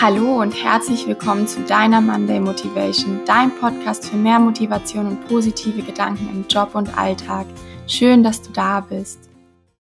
[0.00, 5.82] Hallo und herzlich willkommen zu deiner Monday Motivation, dein Podcast für mehr Motivation und positive
[5.82, 7.48] Gedanken im Job und Alltag.
[7.88, 9.28] Schön, dass du da bist.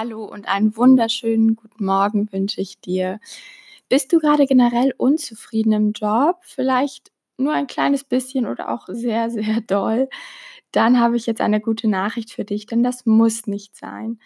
[0.02, 3.20] Hallo und einen wunderschönen guten Morgen wünsche ich dir.
[3.90, 6.38] Bist du gerade generell unzufrieden im Job?
[6.40, 10.08] Vielleicht nur ein kleines bisschen oder auch sehr, sehr doll?
[10.72, 14.20] Dann habe ich jetzt eine gute Nachricht für dich, denn das muss nicht sein.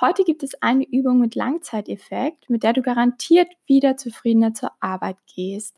[0.00, 5.16] Heute gibt es eine Übung mit Langzeiteffekt, mit der du garantiert wieder zufriedener zur Arbeit
[5.34, 5.76] gehst.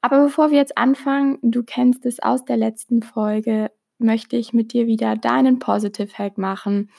[0.00, 4.72] Aber bevor wir jetzt anfangen, du kennst es aus der letzten Folge, möchte ich mit
[4.72, 6.90] dir wieder deinen Positive Hack machen,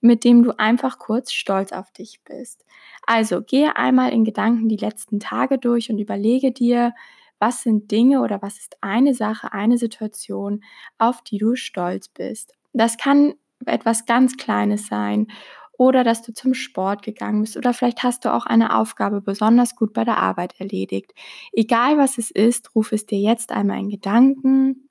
[0.00, 2.64] mit dem du einfach kurz stolz auf dich bist.
[3.06, 6.94] Also gehe einmal in Gedanken die letzten Tage durch und überlege dir,
[7.38, 10.62] was sind Dinge oder was ist eine Sache, eine Situation,
[10.96, 12.54] auf die du stolz bist.
[12.72, 13.34] Das kann
[13.66, 15.28] etwas ganz Kleines sein
[15.72, 19.74] oder dass du zum Sport gegangen bist oder vielleicht hast du auch eine Aufgabe besonders
[19.76, 21.12] gut bei der Arbeit erledigt.
[21.52, 24.88] Egal was es ist, ruf es dir jetzt einmal in Gedanken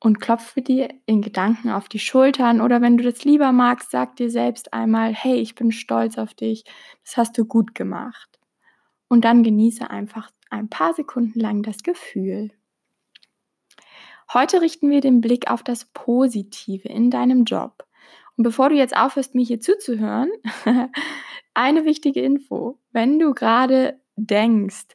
[0.00, 4.16] und klopfe dir in Gedanken auf die Schultern oder wenn du das lieber magst, sag
[4.16, 6.64] dir selbst einmal, hey, ich bin stolz auf dich,
[7.04, 8.38] das hast du gut gemacht.
[9.08, 12.50] Und dann genieße einfach ein paar Sekunden lang das Gefühl.
[14.32, 17.84] Heute richten wir den Blick auf das Positive in deinem Job.
[18.40, 20.30] Und bevor du jetzt aufhörst, mir hier zuzuhören,
[21.54, 22.78] eine wichtige Info.
[22.90, 24.86] Wenn du gerade denkst,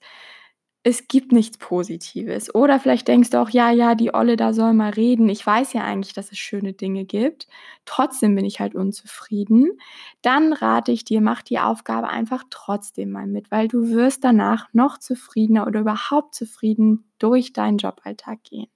[0.81, 2.55] es gibt nichts Positives.
[2.55, 5.29] Oder vielleicht denkst du auch, ja, ja, die Olle da soll mal reden.
[5.29, 7.45] Ich weiß ja eigentlich, dass es schöne Dinge gibt.
[7.85, 9.77] Trotzdem bin ich halt unzufrieden.
[10.23, 14.69] Dann rate ich dir, mach die Aufgabe einfach trotzdem mal mit, weil du wirst danach
[14.73, 18.71] noch zufriedener oder überhaupt zufrieden durch deinen Joballtag gehen.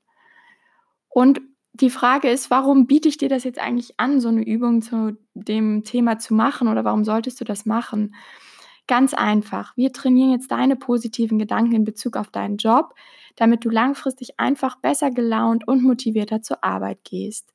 [1.09, 1.41] Und
[1.73, 5.17] die Frage ist, warum biete ich dir das jetzt eigentlich an, so eine Übung zu
[5.33, 8.15] dem Thema zu machen oder warum solltest du das machen?
[8.87, 9.77] Ganz einfach.
[9.77, 12.95] Wir trainieren jetzt deine positiven Gedanken in Bezug auf deinen Job,
[13.35, 17.53] damit du langfristig einfach besser gelaunt und motivierter zur Arbeit gehst.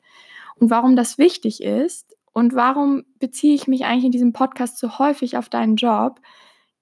[0.56, 4.98] Und warum das wichtig ist und warum beziehe ich mich eigentlich in diesem Podcast so
[4.98, 6.20] häufig auf deinen Job?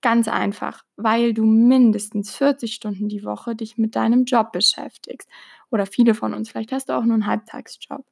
[0.02, 5.28] Ganz einfach, weil du mindestens 40 Stunden die Woche dich mit deinem Job beschäftigst.
[5.70, 8.04] Oder viele von uns, vielleicht hast du auch nur einen Halbtagsjob.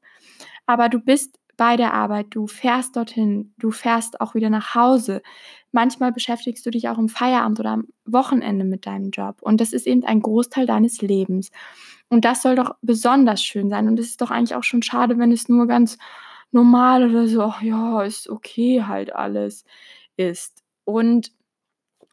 [0.66, 5.20] Aber du bist bei der Arbeit, du fährst dorthin, du fährst auch wieder nach Hause.
[5.72, 9.42] Manchmal beschäftigst du dich auch im Feierabend oder am Wochenende mit deinem Job.
[9.42, 11.50] Und das ist eben ein Großteil deines Lebens.
[12.08, 13.88] Und das soll doch besonders schön sein.
[13.88, 15.98] Und es ist doch eigentlich auch schon schade, wenn es nur ganz
[16.52, 19.64] normal oder so, ach ja, ist okay halt alles
[20.16, 20.62] ist.
[20.84, 21.32] Und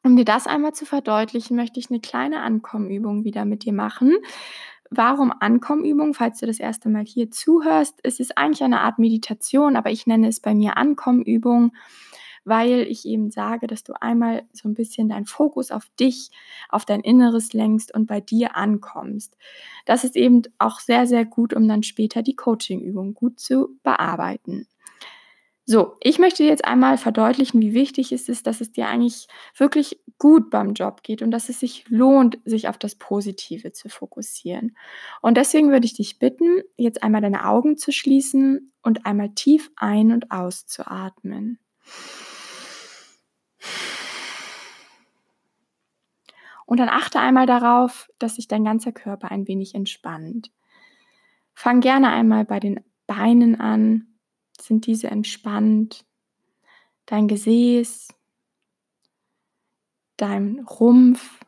[0.03, 4.15] um dir das einmal zu verdeutlichen, möchte ich eine kleine Ankommenübung wieder mit dir machen.
[4.89, 6.13] Warum Ankommenübung?
[6.13, 10.07] Falls du das erste Mal hier zuhörst, es ist eigentlich eine Art Meditation, aber ich
[10.07, 11.73] nenne es bei mir Ankommenübung,
[12.45, 16.31] weil ich eben sage, dass du einmal so ein bisschen deinen Fokus auf dich,
[16.69, 19.35] auf dein Inneres lenkst und bei dir ankommst.
[19.85, 24.67] Das ist eben auch sehr, sehr gut, um dann später die Coachingübung gut zu bearbeiten.
[25.69, 29.99] So, ich möchte jetzt einmal verdeutlichen, wie wichtig es ist, dass es dir eigentlich wirklich
[30.17, 34.77] gut beim Job geht und dass es sich lohnt, sich auf das Positive zu fokussieren.
[35.21, 39.69] Und deswegen würde ich dich bitten, jetzt einmal deine Augen zu schließen und einmal tief
[39.75, 41.59] ein- und auszuatmen.
[46.65, 50.49] Und dann achte einmal darauf, dass sich dein ganzer Körper ein wenig entspannt.
[51.53, 54.16] Fang gerne einmal bei den Beinen an
[54.61, 56.05] sind diese entspannt.
[57.05, 58.09] Dein Gesäß,
[60.17, 61.39] dein Rumpf.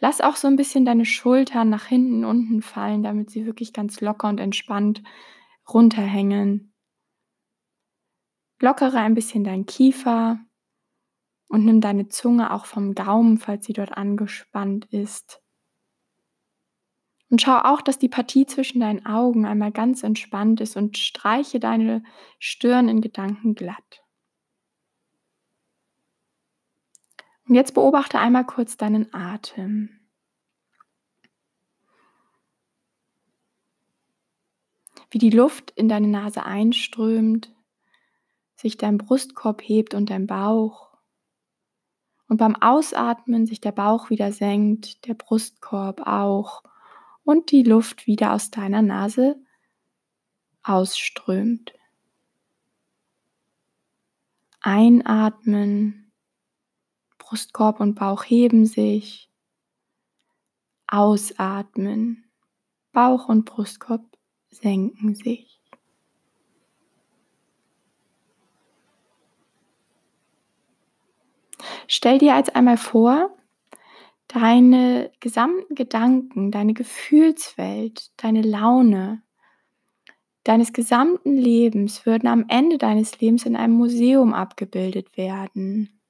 [0.00, 4.00] Lass auch so ein bisschen deine Schultern nach hinten unten fallen, damit sie wirklich ganz
[4.00, 5.02] locker und entspannt
[5.68, 6.72] runterhängen.
[8.60, 10.40] Lockere ein bisschen dein Kiefer
[11.48, 15.40] und nimm deine Zunge auch vom Gaumen, falls sie dort angespannt ist.
[17.30, 21.60] Und schau auch, dass die Partie zwischen deinen Augen einmal ganz entspannt ist und streiche
[21.60, 22.02] deine
[22.38, 24.02] Stirn in Gedanken glatt.
[27.46, 29.90] Und jetzt beobachte einmal kurz deinen Atem.
[35.10, 37.54] Wie die Luft in deine Nase einströmt,
[38.54, 40.96] sich dein Brustkorb hebt und dein Bauch.
[42.28, 46.62] Und beim Ausatmen sich der Bauch wieder senkt, der Brustkorb auch
[47.28, 49.36] und die Luft wieder aus deiner Nase
[50.62, 51.74] ausströmt.
[54.62, 56.10] Einatmen,
[57.18, 59.30] Brustkorb und Bauch heben sich.
[60.86, 62.24] Ausatmen,
[62.92, 64.06] Bauch und Brustkorb
[64.48, 65.60] senken sich.
[71.88, 73.37] Stell dir jetzt einmal vor,
[74.28, 79.22] deine gesamten Gedanken, deine Gefühlswelt, deine Laune,
[80.44, 86.00] deines gesamten Lebens würden am Ende deines Lebens in einem Museum abgebildet werden.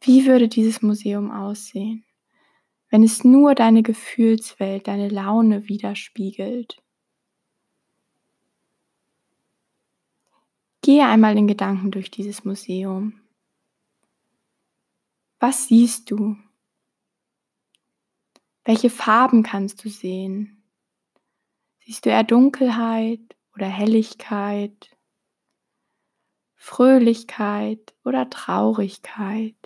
[0.00, 2.04] Wie würde dieses Museum aussehen,
[2.90, 6.80] wenn es nur deine Gefühlswelt, deine Laune widerspiegelt?
[10.82, 13.20] Gehe einmal in Gedanken durch dieses Museum.
[15.40, 16.36] Was siehst du?
[18.64, 20.62] Welche Farben kannst du sehen?
[21.80, 23.20] Siehst du eher Dunkelheit
[23.54, 24.94] oder Helligkeit?
[26.54, 29.56] Fröhlichkeit oder Traurigkeit?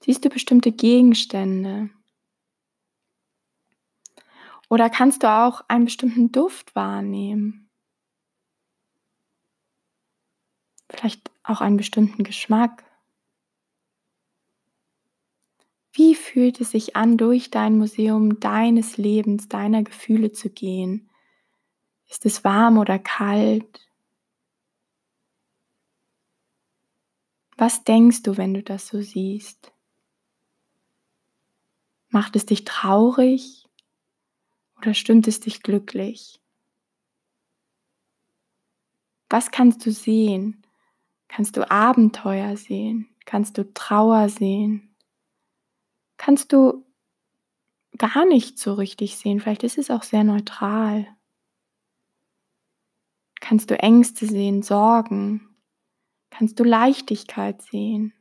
[0.00, 1.88] Siehst du bestimmte Gegenstände?
[4.68, 7.70] Oder kannst du auch einen bestimmten Duft wahrnehmen?
[10.90, 12.84] Vielleicht auch einen bestimmten Geschmack?
[15.96, 21.08] Wie fühlt es sich an, durch dein Museum deines Lebens, deiner Gefühle zu gehen?
[22.08, 23.88] Ist es warm oder kalt?
[27.56, 29.72] Was denkst du, wenn du das so siehst?
[32.08, 33.68] Macht es dich traurig
[34.78, 36.40] oder stimmt es dich glücklich?
[39.30, 40.64] Was kannst du sehen?
[41.28, 43.08] Kannst du Abenteuer sehen?
[43.24, 44.93] Kannst du Trauer sehen?
[46.16, 46.84] Kannst du
[47.98, 49.40] gar nicht so richtig sehen.
[49.40, 51.06] Vielleicht ist es auch sehr neutral.
[53.40, 55.56] Kannst du Ängste sehen, Sorgen?
[56.30, 58.12] Kannst du Leichtigkeit sehen?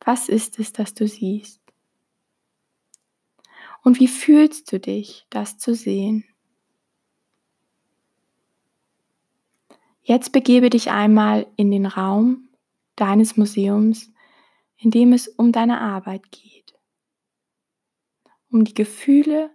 [0.00, 1.60] Was ist es, das du siehst?
[3.82, 6.24] Und wie fühlst du dich, das zu sehen?
[10.02, 12.48] Jetzt begebe dich einmal in den Raum
[12.94, 14.12] deines Museums
[14.78, 16.78] in dem es um deine Arbeit geht,
[18.50, 19.50] um die Gefühle,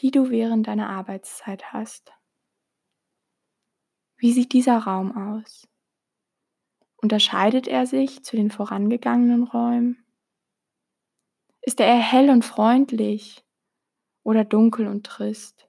[0.00, 2.12] die du während deiner Arbeitszeit hast.
[4.16, 5.66] Wie sieht dieser Raum aus?
[6.96, 10.04] Unterscheidet er sich zu den vorangegangenen Räumen?
[11.62, 13.44] Ist er eher hell und freundlich
[14.22, 15.68] oder dunkel und trist?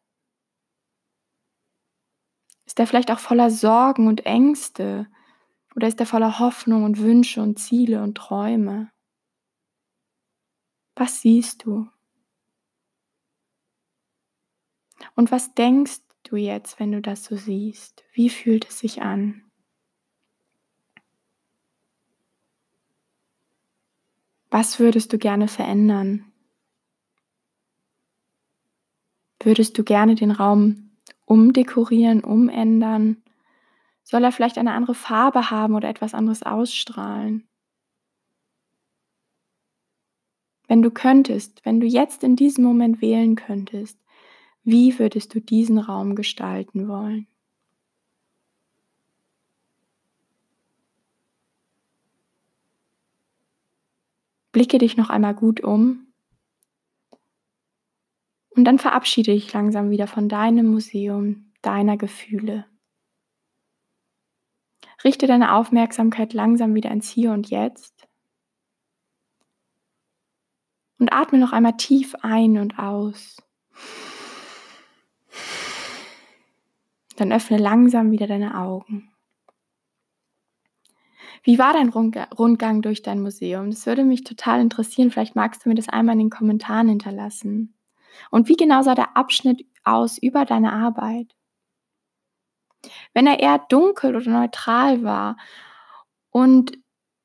[2.66, 5.08] Ist er vielleicht auch voller Sorgen und Ängste
[5.76, 8.91] oder ist er voller Hoffnung und Wünsche und Ziele und Träume?
[11.02, 11.90] Was siehst du?
[15.16, 18.04] Und was denkst du jetzt, wenn du das so siehst?
[18.14, 19.42] Wie fühlt es sich an?
[24.52, 26.32] Was würdest du gerne verändern?
[29.40, 30.92] Würdest du gerne den Raum
[31.26, 33.24] umdekorieren, umändern?
[34.04, 37.48] Soll er vielleicht eine andere Farbe haben oder etwas anderes ausstrahlen?
[40.72, 44.00] Wenn du könntest, wenn du jetzt in diesem Moment wählen könntest,
[44.64, 47.28] wie würdest du diesen Raum gestalten wollen?
[54.54, 56.08] Blicke dich noch einmal gut um
[58.52, 62.66] und dann verabschiede dich langsam wieder von deinem Museum, deiner Gefühle.
[65.04, 68.08] Richte deine Aufmerksamkeit langsam wieder ins Hier und Jetzt
[71.02, 73.38] und atme noch einmal tief ein und aus.
[77.18, 79.12] Dann öffne langsam wieder deine Augen.
[81.44, 83.72] Wie war dein Rundgang durch dein Museum?
[83.72, 85.10] Das würde mich total interessieren.
[85.10, 87.74] Vielleicht magst du mir das einmal in den Kommentaren hinterlassen.
[88.30, 91.36] Und wie genau sah der Abschnitt aus über deine Arbeit?
[93.16, 95.38] Wenn er eher dunkel oder neutral war
[96.30, 96.78] und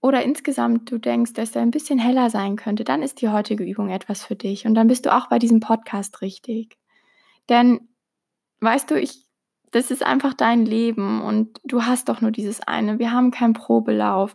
[0.07, 3.65] oder insgesamt du denkst, dass er ein bisschen heller sein könnte, dann ist die heutige
[3.65, 6.79] Übung etwas für dich und dann bist du auch bei diesem Podcast richtig.
[7.49, 7.81] Denn
[8.61, 9.27] weißt du, ich
[9.73, 12.99] das ist einfach dein Leben und du hast doch nur dieses eine.
[13.01, 14.35] Wir haben keinen Probelauf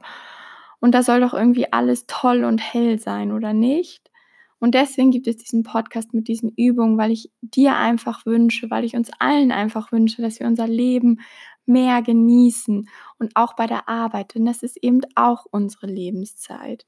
[0.82, 4.11] und da soll doch irgendwie alles toll und hell sein, oder nicht?
[4.62, 8.86] Und deswegen gibt es diesen Podcast mit diesen Übungen, weil ich dir einfach wünsche, weil
[8.86, 11.20] ich uns allen einfach wünsche, dass wir unser Leben
[11.66, 12.88] mehr genießen
[13.18, 16.86] und auch bei der Arbeit, denn das ist eben auch unsere Lebenszeit.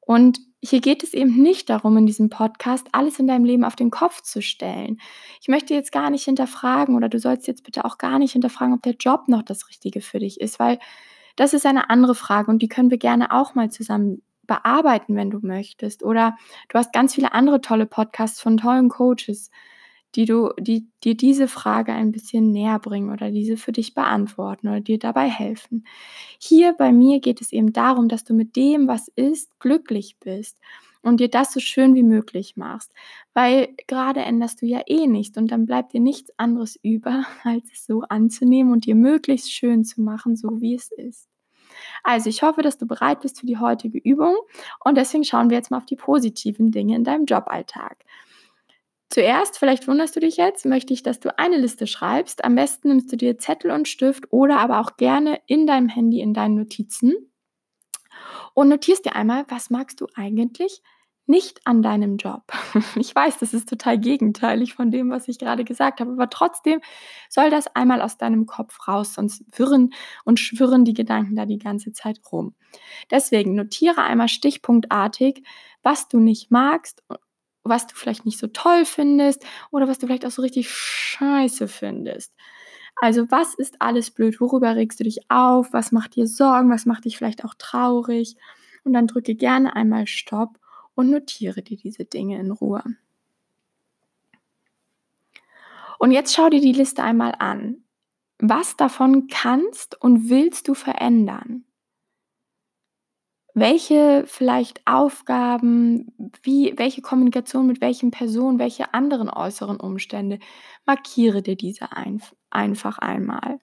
[0.00, 3.74] Und hier geht es eben nicht darum, in diesem Podcast alles in deinem Leben auf
[3.74, 5.00] den Kopf zu stellen.
[5.40, 8.74] Ich möchte jetzt gar nicht hinterfragen oder du sollst jetzt bitte auch gar nicht hinterfragen,
[8.74, 10.78] ob der Job noch das Richtige für dich ist, weil
[11.34, 15.30] das ist eine andere Frage und die können wir gerne auch mal zusammen bearbeiten, wenn
[15.30, 16.02] du möchtest.
[16.02, 16.36] Oder
[16.68, 19.50] du hast ganz viele andere tolle Podcasts von tollen Coaches,
[20.14, 24.68] die du, die dir diese Frage ein bisschen näher bringen oder diese für dich beantworten
[24.68, 25.84] oder dir dabei helfen.
[26.38, 30.58] Hier bei mir geht es eben darum, dass du mit dem, was ist, glücklich bist
[31.02, 32.92] und dir das so schön wie möglich machst.
[33.34, 37.64] Weil gerade änderst du ja eh nichts und dann bleibt dir nichts anderes über, als
[37.72, 41.28] es so anzunehmen und dir möglichst schön zu machen, so wie es ist.
[42.04, 44.36] Also ich hoffe, dass du bereit bist für die heutige Übung
[44.84, 48.04] und deswegen schauen wir jetzt mal auf die positiven Dinge in deinem Joballtag.
[49.08, 52.44] Zuerst, vielleicht wunderst du dich jetzt, möchte ich, dass du eine Liste schreibst.
[52.44, 56.20] Am besten nimmst du dir Zettel und Stift oder aber auch gerne in deinem Handy
[56.20, 57.14] in deinen Notizen
[58.54, 60.82] und notierst dir einmal, was magst du eigentlich
[61.26, 62.42] nicht an deinem Job.
[62.96, 66.80] Ich weiß, das ist total gegenteilig von dem, was ich gerade gesagt habe, aber trotzdem
[67.28, 69.92] soll das einmal aus deinem Kopf raus, sonst wirren
[70.24, 72.54] und schwirren die Gedanken da die ganze Zeit rum.
[73.10, 75.42] Deswegen notiere einmal stichpunktartig,
[75.82, 77.02] was du nicht magst,
[77.62, 81.68] was du vielleicht nicht so toll findest oder was du vielleicht auch so richtig scheiße
[81.68, 82.34] findest.
[83.00, 84.40] Also was ist alles blöd?
[84.40, 85.72] Worüber regst du dich auf?
[85.72, 86.70] Was macht dir Sorgen?
[86.70, 88.36] Was macht dich vielleicht auch traurig?
[88.84, 90.58] Und dann drücke gerne einmal Stopp
[90.94, 92.82] und notiere dir diese Dinge in Ruhe.
[95.98, 97.84] Und jetzt schau dir die Liste einmal an.
[98.38, 101.64] Was davon kannst und willst du verändern?
[103.54, 110.40] Welche vielleicht Aufgaben, wie, welche Kommunikation mit welchen Personen, welche anderen äußeren Umstände,
[110.84, 112.20] markiere dir diese ein,
[112.50, 113.60] einfach einmal.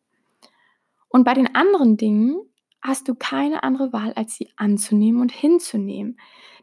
[1.10, 2.40] Und bei den anderen Dingen
[2.82, 6.18] hast du keine andere Wahl, als sie anzunehmen und hinzunehmen.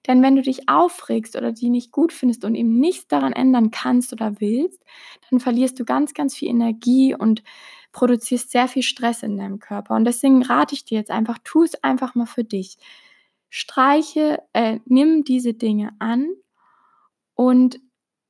[0.07, 3.71] Denn wenn du dich aufregst oder die nicht gut findest und eben nichts daran ändern
[3.71, 4.83] kannst oder willst,
[5.31, 7.43] dann verlierst du ganz, ganz viel Energie und
[7.93, 9.95] produzierst sehr viel Stress in deinem Körper.
[9.95, 12.79] Und deswegen rate ich dir jetzt einfach, tu es einfach mal für dich.
[13.51, 16.29] Streiche, äh, nimm diese Dinge an
[17.35, 17.81] und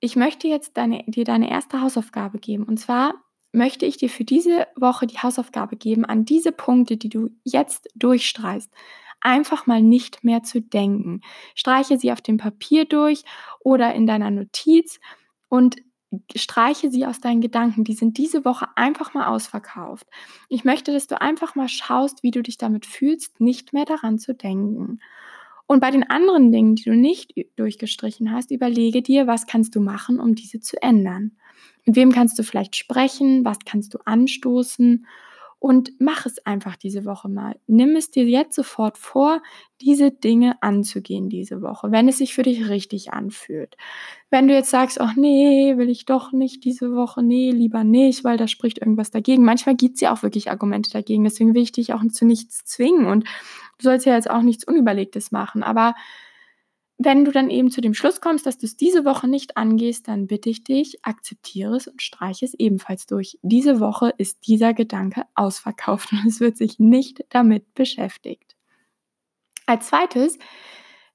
[0.00, 2.64] ich möchte jetzt deine, dir deine erste Hausaufgabe geben.
[2.64, 3.14] Und zwar
[3.52, 7.88] möchte ich dir für diese Woche die Hausaufgabe geben, an diese Punkte, die du jetzt
[7.94, 8.70] durchstreichst,
[9.20, 11.22] einfach mal nicht mehr zu denken.
[11.54, 13.24] Streiche sie auf dem Papier durch
[13.60, 15.00] oder in deiner Notiz
[15.48, 15.76] und
[16.34, 17.84] streiche sie aus deinen Gedanken.
[17.84, 20.06] Die sind diese Woche einfach mal ausverkauft.
[20.48, 24.18] Ich möchte, dass du einfach mal schaust, wie du dich damit fühlst, nicht mehr daran
[24.18, 25.00] zu denken.
[25.66, 29.80] Und bei den anderen Dingen, die du nicht durchgestrichen hast, überlege dir, was kannst du
[29.80, 31.32] machen, um diese zu ändern.
[31.84, 33.44] Mit wem kannst du vielleicht sprechen?
[33.44, 35.06] Was kannst du anstoßen?
[35.60, 37.56] Und mach es einfach diese Woche mal.
[37.66, 39.42] Nimm es dir jetzt sofort vor,
[39.80, 43.76] diese Dinge anzugehen diese Woche, wenn es sich für dich richtig anfühlt.
[44.30, 48.22] Wenn du jetzt sagst, ach nee, will ich doch nicht diese Woche, nee, lieber nicht,
[48.22, 49.44] weil da spricht irgendwas dagegen.
[49.44, 51.24] Manchmal gibt es ja auch wirklich Argumente dagegen.
[51.24, 53.06] Deswegen will ich dich auch zu nichts zwingen.
[53.06, 55.64] Und du sollst ja jetzt auch nichts Unüberlegtes machen.
[55.64, 55.94] Aber
[56.98, 60.08] wenn du dann eben zu dem Schluss kommst, dass du es diese Woche nicht angehst,
[60.08, 63.38] dann bitte ich dich, akzeptiere es und streiche es ebenfalls durch.
[63.42, 68.56] Diese Woche ist dieser Gedanke ausverkauft und es wird sich nicht damit beschäftigt.
[69.66, 70.38] Als zweites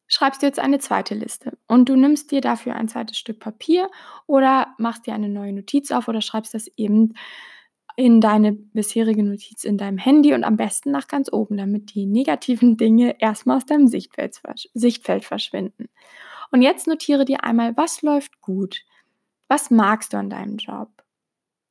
[0.07, 3.89] schreibst du jetzt eine zweite Liste und du nimmst dir dafür ein zweites Stück Papier
[4.25, 7.13] oder machst dir eine neue Notiz auf oder schreibst das eben
[7.95, 12.05] in deine bisherige Notiz in deinem Handy und am besten nach ganz oben, damit die
[12.05, 14.39] negativen Dinge erstmal aus deinem Sichtfeld,
[14.73, 15.89] Sichtfeld verschwinden.
[16.51, 18.83] Und jetzt notiere dir einmal, was läuft gut?
[19.47, 20.89] Was magst du an deinem Job?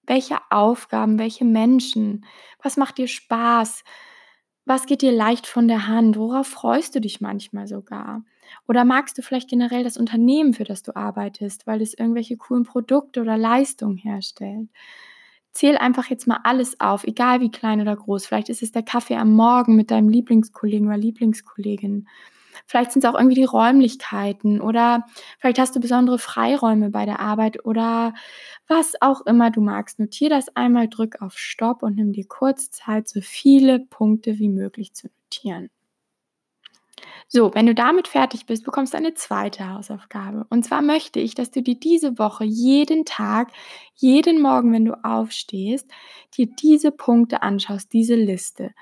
[0.06, 2.24] Welche Aufgaben, welche Menschen?
[2.62, 3.84] Was macht dir Spaß?
[4.64, 6.16] Was geht dir leicht von der Hand?
[6.16, 8.24] Worauf freust du dich manchmal sogar?
[8.68, 12.64] Oder magst du vielleicht generell das Unternehmen, für das du arbeitest, weil es irgendwelche coolen
[12.64, 14.68] Produkte oder Leistungen herstellt?
[15.52, 18.26] Zähl einfach jetzt mal alles auf, egal wie klein oder groß.
[18.26, 22.08] Vielleicht ist es der Kaffee am Morgen mit deinem Lieblingskollegen oder Lieblingskollegin.
[22.66, 25.04] Vielleicht sind es auch irgendwie die Räumlichkeiten oder
[25.38, 28.14] vielleicht hast du besondere Freiräume bei der Arbeit oder
[28.68, 29.98] was auch immer du magst.
[29.98, 34.48] Notier das einmal, drück auf Stopp und nimm dir kurz Zeit, so viele Punkte wie
[34.48, 35.70] möglich zu notieren.
[37.34, 40.44] So, wenn du damit fertig bist, bekommst du eine zweite Hausaufgabe.
[40.50, 43.50] Und zwar möchte ich, dass du dir diese Woche jeden Tag,
[43.94, 45.90] jeden Morgen, wenn du aufstehst,
[46.36, 48.72] dir diese Punkte anschaust, diese Liste.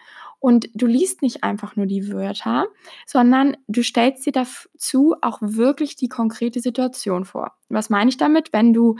[0.41, 2.67] Und du liest nicht einfach nur die Wörter,
[3.07, 7.53] sondern du stellst dir dazu auch wirklich die konkrete Situation vor.
[7.69, 8.53] Was meine ich damit?
[8.53, 8.97] Wenn du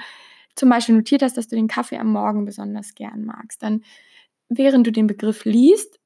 [0.55, 3.83] zum Beispiel notiert hast, dass du den Kaffee am Morgen besonders gern magst, dann
[4.49, 6.00] während du den Begriff liest,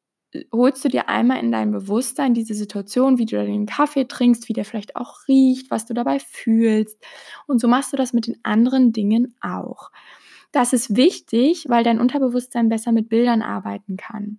[0.53, 4.53] holst du dir einmal in dein Bewusstsein diese Situation, wie du den Kaffee trinkst, wie
[4.53, 6.99] der vielleicht auch riecht, was du dabei fühlst.
[7.47, 9.91] Und so machst du das mit den anderen Dingen auch.
[10.53, 14.38] Das ist wichtig, weil dein Unterbewusstsein besser mit Bildern arbeiten kann.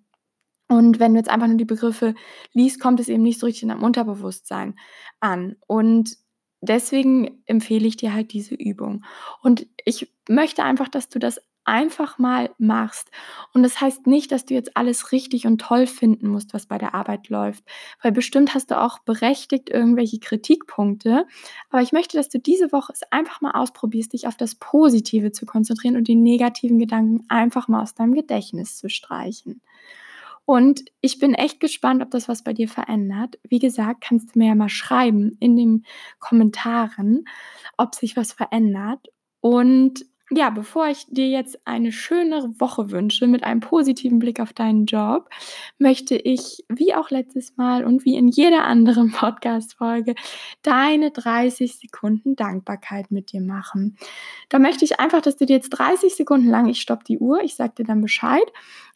[0.67, 2.15] Und wenn du jetzt einfach nur die Begriffe
[2.53, 4.75] liest, kommt es eben nicht so richtig in deinem Unterbewusstsein
[5.19, 5.57] an.
[5.67, 6.17] Und
[6.61, 9.03] deswegen empfehle ich dir halt diese Übung.
[9.41, 13.09] Und ich möchte einfach, dass du das einfach mal machst.
[13.53, 16.77] Und das heißt nicht, dass du jetzt alles richtig und toll finden musst, was bei
[16.77, 17.63] der Arbeit läuft,
[18.01, 21.25] weil bestimmt hast du auch berechtigt irgendwelche Kritikpunkte.
[21.69, 25.31] Aber ich möchte, dass du diese Woche es einfach mal ausprobierst, dich auf das Positive
[25.31, 29.61] zu konzentrieren und die negativen Gedanken einfach mal aus deinem Gedächtnis zu streichen.
[30.45, 33.39] Und ich bin echt gespannt, ob das was bei dir verändert.
[33.49, 35.85] Wie gesagt, kannst du mir ja mal schreiben in den
[36.19, 37.25] Kommentaren,
[37.77, 39.07] ob sich was verändert.
[39.41, 44.53] Und ja, bevor ich dir jetzt eine schönere Woche wünsche mit einem positiven Blick auf
[44.53, 45.29] deinen Job,
[45.77, 50.15] möchte ich, wie auch letztes Mal und wie in jeder anderen Podcast-Folge,
[50.63, 53.97] deine 30 Sekunden Dankbarkeit mit dir machen.
[54.49, 57.43] Da möchte ich einfach, dass du dir jetzt 30 Sekunden lang, ich stoppe die Uhr,
[57.43, 58.45] ich sage dir dann Bescheid,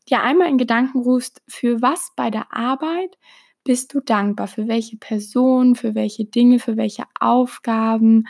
[0.09, 3.17] dir einmal in Gedanken rufst, für was bei der Arbeit
[3.63, 8.27] bist du dankbar, für welche Person, für welche Dinge, für welche Aufgaben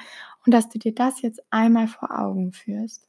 [0.49, 3.07] und dass du dir das jetzt einmal vor Augen führst.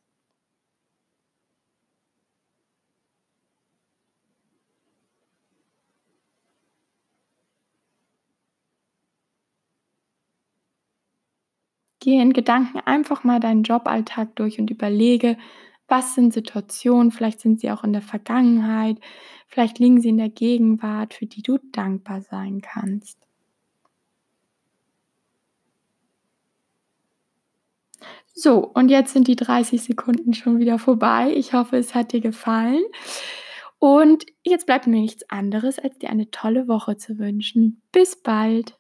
[11.99, 15.39] Gehe in Gedanken einfach mal deinen Joballtag durch und überlege,
[15.89, 18.99] was sind Situationen, vielleicht sind sie auch in der Vergangenheit,
[19.49, 23.30] vielleicht liegen sie in der Gegenwart, für die du dankbar sein kannst.
[28.35, 31.33] So, und jetzt sind die 30 Sekunden schon wieder vorbei.
[31.35, 32.83] Ich hoffe, es hat dir gefallen.
[33.79, 37.83] Und jetzt bleibt mir nichts anderes, als dir eine tolle Woche zu wünschen.
[37.93, 38.80] Bis bald.